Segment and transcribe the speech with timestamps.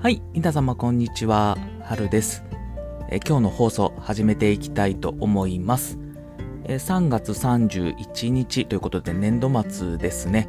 [0.00, 1.58] はい、皆様こんにちは。
[1.82, 2.44] 春です。
[3.10, 5.98] え今日の放送始めていきたいと思います。
[6.66, 10.48] え3月31日ということで年度末ですね。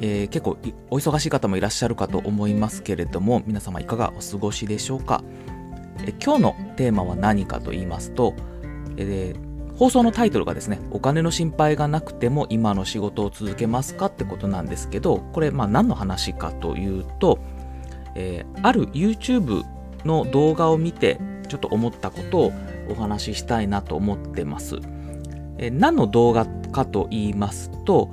[0.00, 0.58] えー結構
[0.90, 5.22] お忙しい方もいらっしゃるかと思いますけれども、皆様いかがお過ごしでしょうか。
[6.04, 8.34] え今日のテーマは何かと言いますと、
[8.96, 17.38] えー放送のタイトルがですね、お金の心配がなくても今の仕事を続けますかってことなんですけど、これまあ何の話かというと、
[18.14, 19.64] えーある YouTube
[20.04, 21.18] の動画を見て
[21.48, 22.52] ちょっと思ったことを
[22.88, 24.76] お話ししたいなと思ってます。
[25.58, 28.10] えー何の動画かと言いますと、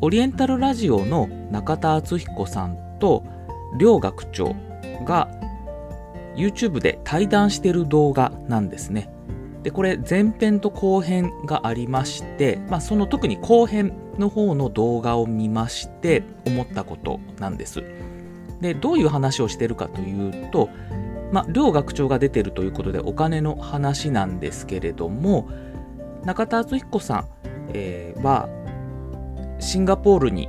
[0.00, 3.24] オリエンタルラジオの中田敦彦さんと
[3.78, 4.54] 両学長
[5.04, 5.28] が
[6.36, 9.12] YouTube で対談してる動画なんですね。
[9.62, 17.82] で、これ前編と後編がありまして、まあその特に後編の方の動画を見まして思ったことなんです。
[18.60, 20.68] で、どういう話をしてるかというと、
[21.32, 25.48] まあ、両学長が出てるということでお金の話なんですけれども、
[26.24, 27.28] 中田敦彦さん、
[27.72, 28.48] えーは、
[29.58, 30.48] シンガポールに、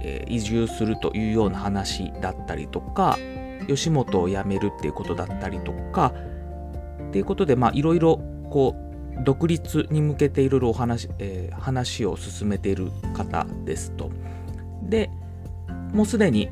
[0.00, 3.18] えー移住するというような話だったりとか、
[3.66, 6.12] 吉本を辞めるっていうことだったりとか、
[7.08, 14.10] っていうことで、いろいろ、こう、独立に向けていろいろお話、えー話を進めている方ですと。
[14.82, 15.10] で、
[15.92, 16.48] もうすでに、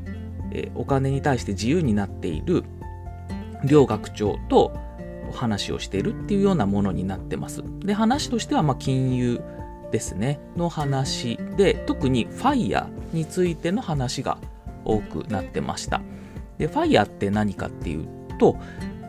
[0.51, 2.63] えお金に対して自由になっている
[3.65, 4.73] 両学長と
[5.29, 7.63] お話をしているっていうようなものになってます。
[7.81, 9.41] で、話としては、ま、金融
[9.91, 14.37] ですね、の話で、特に FIRE についての話が
[14.85, 16.01] 多くなってました。
[16.57, 18.07] で、FIRE って何かっていう
[18.39, 18.57] と、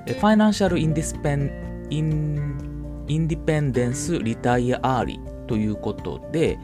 [0.06, 6.58] え Financial Indispen- In- Independence Retire Early ということで、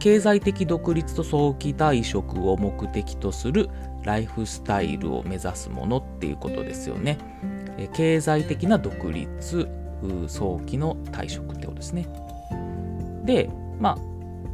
[0.00, 3.68] 経済的独立と早期退職を目的とする
[4.02, 7.18] ライフスタイルを目指すものっていうことですよね。
[7.78, 9.68] え経済的な独立、
[10.26, 12.08] 早期の退職ってことですね。
[13.24, 13.98] で、まあ、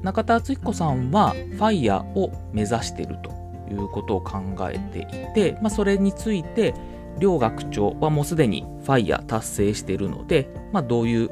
[0.03, 3.31] 中田敦彦さんは FIRE を目指していると
[3.71, 6.75] いうことを考えていて、まあ、それについて
[7.19, 11.31] 両学長はもうすでに FIRE 達成しているので、まあ、どういう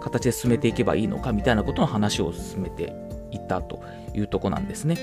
[0.00, 3.82] 形で進めていけばいいのかみたいなことの話を進めていたと
[4.14, 4.96] いうとこなんですね。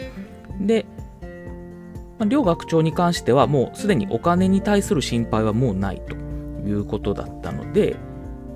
[0.59, 0.85] で、
[2.19, 6.16] まあ両学長に関してはもうすでにお金に対する心配はもうないと
[6.67, 7.95] いうことだったので、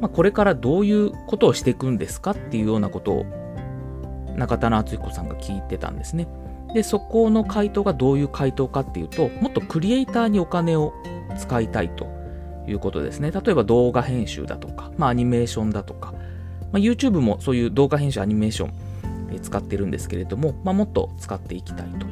[0.02, 3.26] まあ、これからどういうことをしていくんですかっていうようなことを
[4.36, 6.28] 中田敦彦さんが聞いてたんですね。
[6.74, 10.94] で、そこの回答がどういう回答かっていうと、もっとクリエイターにお金を
[11.38, 12.08] 使いたいと
[12.68, 13.32] いうことですね。
[13.32, 16.14] 例えば動画編集だとか、まあ、アニメーションだとか、
[16.72, 18.74] まあ、YouTube もそういう動画編集、アニメーション
[19.40, 22.08] 使ってるんですけれども、まあ、もっと使っていきたいと。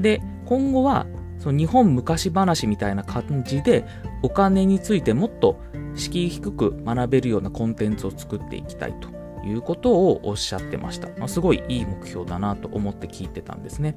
[0.00, 1.06] で、今後は
[1.38, 3.84] その日本昔話みたいな感じで
[4.22, 5.60] お金についてもっと
[5.94, 9.08] 敷居低く学べるようなコンテンツを作っていきたいと
[9.46, 11.08] いうことをおっしゃってました。
[11.18, 13.96] まあ、すごいいい目標だなと思って聞いてたんですね。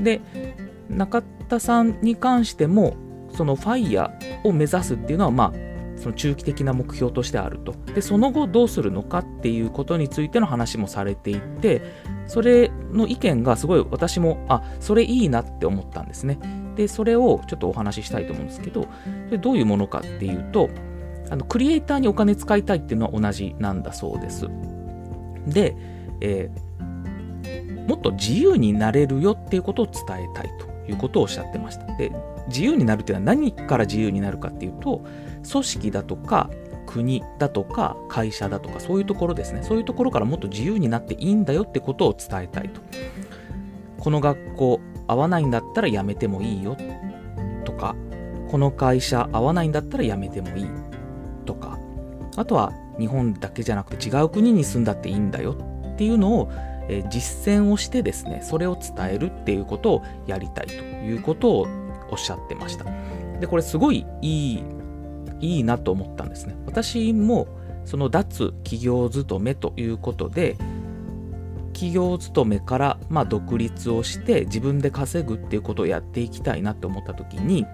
[0.00, 0.20] で、
[0.88, 2.96] 中田さんに関しても、
[3.32, 4.10] その FIRE
[4.44, 5.69] を目指すっていうのは、まあ、
[6.00, 7.74] その中期的な目標としてあると。
[7.94, 11.82] で、その後どうするのかっていうことについての話もされていて、
[12.26, 16.38] それの意見がすごい私も、あ、それいいなって思ったんですね。
[16.74, 18.88] で、それをちょっとお話ししたいと思うんですけど、
[19.26, 20.70] それどういうものかっていうと、
[21.30, 24.48] あのクリエイターにお金使いたいっていうのは同じなんだそうです。
[25.46, 25.76] で、
[26.20, 26.70] えー
[27.90, 31.86] もっと自由になれるよっていうことを伝えたいということをおっしゃってました。
[31.96, 32.12] で、
[32.50, 35.02] 自由になるっていうのは何から自由になるかっていうと、
[35.50, 36.50] 組織だとか
[36.86, 39.62] 国だとか会社だとかそういうところですね。
[39.62, 42.80] そういうところからもっと自由になっていいんだよってことを伝えたいと。
[43.98, 46.76] この学校合わないんだったら辞めてもいいよ
[47.64, 47.94] とか、
[48.50, 50.66] この会社合わないんだったら辞めてもいい
[51.46, 51.78] とか、
[52.36, 55.56] あとは日本だけじゃなくて違う国に住んだっていいんだよ
[55.94, 56.50] っていうのを、
[56.88, 61.66] え実践をしてですね、それを伝えるっていうことをやりたいということを
[62.10, 62.84] おっしゃってました。
[63.40, 64.64] で、これすごいいい、
[65.40, 66.56] いいなと思ったんですね。
[66.66, 67.48] 私も
[67.84, 70.56] その脱企業勤めということで、
[71.80, 77.64] 企業勤めからまあ独立をして自分で稼ぐっていうことをやっていきたいなって思った時に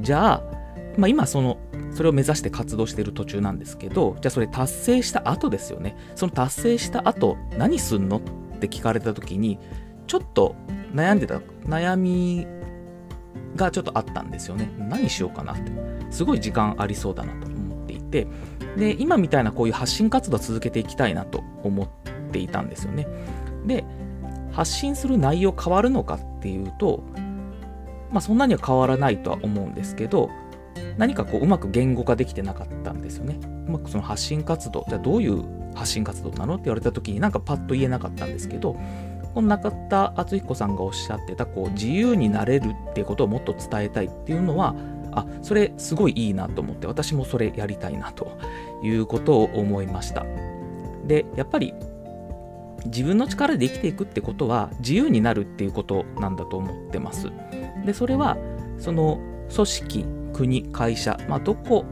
[0.00, 0.42] じゃあ、
[0.96, 1.58] まあ、今その
[1.92, 8.20] それを目指して活動してる途中なんですけどじゃあそれ達成した後ですよねその達成した後何すんのっ
[8.60, 9.58] て聞かれた時に
[10.06, 10.54] ちょっと
[10.94, 12.46] 悩んでた悩み
[13.56, 14.70] がちょっとあったんですよね。
[14.78, 15.72] 何しようかなって。
[16.10, 18.26] すごい時間ありそうだなと思っていて。
[18.76, 21.88] で今みたいなこういう発信活動を続けていきたいなと思っ
[22.30, 23.06] ていたんですよね。
[23.66, 23.84] で
[24.52, 27.02] 発信する内容変わるのかっていうと
[28.10, 30.30] まあ、そんなには変わらないとは思うんですけど
[30.96, 33.38] 何かこううまく言語化できてなかったんですよね。
[33.68, 35.44] うまくその発信活動じゃあどういう
[35.74, 38.76] 発信活動なのって言われた時になんかパッと言えなかったんですけど
[39.34, 44.74] この中田敦彦さんがおっしゃってたこう自由になれるっていうことをもっと伝えたいっていうのは
[45.12, 48.38] あそれすごいいいなと思って私もそれやりたいなと
[48.82, 50.24] いうことを思いました。
[51.06, 51.74] でやっぱり
[52.86, 57.30] 自分の力で生きていくってことは自由になるっていうことなんだと思ってます。
[57.84, 58.36] でそれは
[58.78, 59.20] その
[59.54, 61.84] 組織国会社、まあ、どこ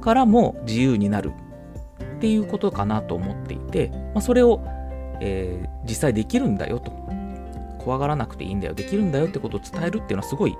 [0.00, 1.32] からも自由になる
[2.16, 4.64] っていうことかなと思っていて、まあ、それを、
[5.20, 6.92] えー、実際できるんだよと。
[7.78, 8.74] 怖がらなくていいんだよ。
[8.74, 10.56] できるんだよってことを伝えるっていうのはすごい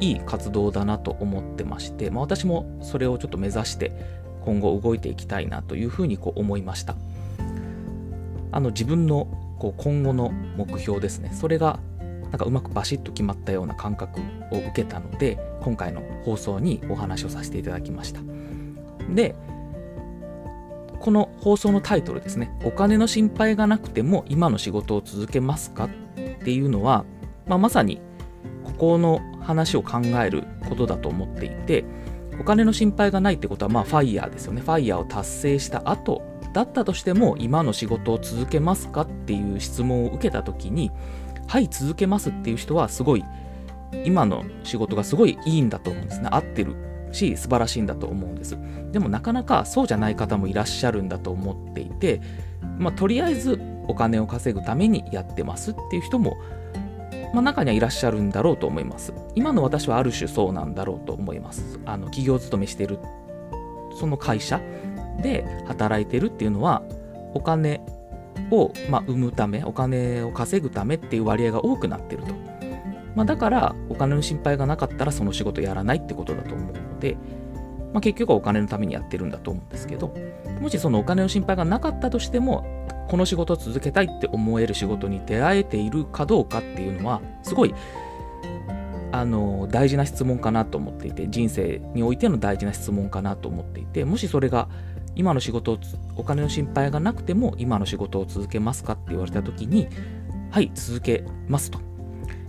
[0.00, 3.92] いい活動だなと思ってまして、まあ、私もそれをちょっと目指して
[4.42, 6.96] 今後動いていきたいなというふうにこう思いました。
[8.52, 9.26] あの自分の
[9.58, 11.30] こう今後の目標ですね。
[11.32, 11.78] それが
[12.30, 18.20] なんかうまくバシッと決まったような感覚を受けたので今回の放送にお話をさせていただきました。
[19.14, 19.34] で
[21.06, 22.50] この放送のタイトルですね。
[22.64, 25.88] お金の心配がなくても今の仕事を続けますかっ
[26.42, 27.04] ていうのは、
[27.46, 28.00] まあ、まさに
[28.64, 31.84] ここの話を考えることだと思っていて
[32.40, 34.62] お金の心配がないってことはまあファイヤーですよね。
[34.62, 36.22] ファイヤーを達成した後
[36.52, 40.90] だったとしても今の仕事を続けますかっていう質問を受けた時に
[41.46, 43.24] はい続けますっていう人はすごい
[44.04, 46.28] 今の仕事がすごいいいんだと思うんですね。
[46.32, 46.74] 合ってる。
[47.12, 48.58] し素晴らしいんだと思うんです
[48.92, 52.20] でもなかなかそうじゃない方もいらっしゃるんだと思っていて
[52.78, 56.36] まあとりあえずお金を稼ぐためにやってますっていう人も
[57.32, 59.12] まあ、中にはいらっしゃるんだろうと思います。
[59.34, 61.78] 今の私はある種そうなんだろうと思います。
[61.84, 62.98] あの企業勤めしてる
[63.98, 64.60] その会社
[65.22, 66.82] で働いてるっていうのは
[67.34, 67.80] お金
[68.50, 72.34] を、まあ、生むためお金を稼ぐためっていう割合が多くなってると、
[73.16, 77.16] まあ、だからお金の心配がなかったらその仕事やらないってことだと思うので、
[77.92, 80.14] まあ、結局はお金のためにやってるんだと思うんですけど
[80.60, 87.74] もしそのお金の心配がなかったとしてもこの仕事を続けたいって思える仕事に出会えているかどうかっていうのはすごい
[89.12, 94.68] あの大事な質問かなと思っていて人生においての大事な質問かなと思っていてもしそれが
[95.14, 95.78] 今の仕事を
[96.16, 99.88] お金の心配がなくても今の仕事を続けますかって言われた時に
[100.50, 101.95] はい続けますと。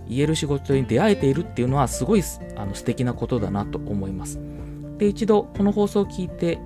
[0.08, 2.22] 言える仕事に出会えているっていうのはすごい
[2.56, 4.40] あの素敵なことだなと思います。
[4.98, 6.58] で一度この放送を聞いて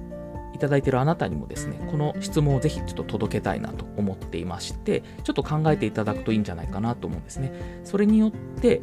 [0.55, 7.53] いただいているあなたにもですねこの質問をぜひちょっと届けたいなと思っていましてちょっと考えていただくといいんじゃないかなと思うんですね。
[7.85, 8.81] それによって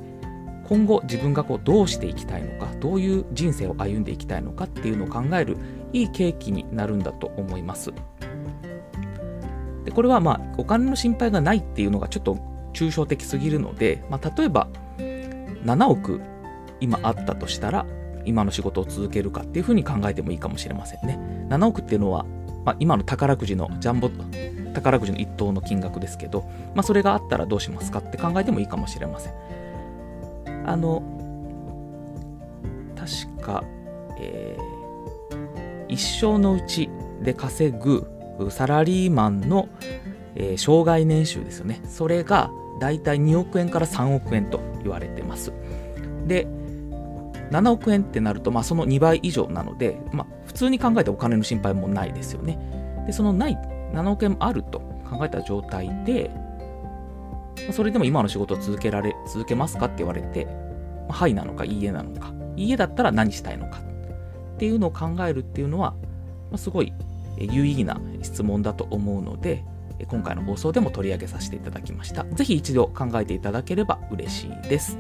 [0.68, 5.58] 今後自分がこうどうしていきたいのかどういう人生を歩んでいきたいのかっていうのを考える
[5.94, 7.92] いい契機になるんだと思います。
[9.86, 12.38] でこれはまあお金の心配がないっていうのがちょっと
[12.80, 14.68] 抽象的すぎるので、まあ、例えば
[15.66, 16.22] 7億
[16.80, 17.86] 今あったとしたら
[18.24, 21.20] 今の仕事を続けるかっていうふうに考えてもいいかもしれませんね。
[21.50, 22.26] 7億っていうのは、
[22.64, 24.10] まあ、今の宝くじのジャンボ
[24.74, 26.42] 宝くじの1等の金額ですけど、
[26.74, 29.34] まあ、それがあったらどうしますかって考えてもいいかもしれません。
[30.66, 31.02] あの
[32.96, 33.64] 確か、
[34.20, 36.90] えー、一生のうち
[37.24, 38.08] で稼ぐ
[38.52, 39.68] サラリーマンの、
[40.36, 41.81] えー、生涯年収ですよね。
[41.86, 45.54] それがだいたい2億円から3億円と言われてます。
[46.28, 46.48] で
[47.52, 52.59] 7億円ってなると、まあ、その2倍以上なので、まあ、普通に考えてお金の心配もないですよね。
[53.07, 53.57] でそのない
[53.94, 56.30] 7億円もあると考えた状態で
[57.71, 60.48] それでも今の仕事を続けられ、続けますかって言われて、
[61.09, 63.80] はいなのか、いいえなのか、いいえだったら何したいのか
[64.56, 65.92] っていうのを考えるっていうのは、
[66.50, 66.94] まあ、すごい
[67.38, 69.64] 有意義な質問だと思うので、
[70.06, 72.24] 今回の放送でも取り上げさせていただきました。
[72.26, 74.98] ぜひ一度考えていただければ嬉しいです。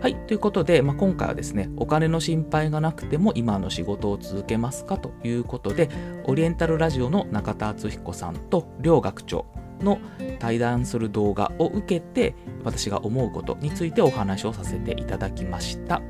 [0.00, 0.16] はい。
[0.26, 5.88] ということで、まあ、今回はですね、お金の心配がなくても今の仕事を続けますかということで、
[6.24, 9.46] オリエンタルラジオの中田敦彦さんと両学長、
[9.82, 9.98] の
[10.38, 12.34] 対談する動画を受けて
[12.64, 16.00] 私が思うことについてお話をさせていただきました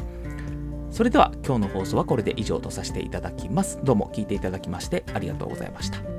[0.91, 6.12] それでは今日の放送はこれで以上とさせていただきますどうも聞いていただきましてありがとうございました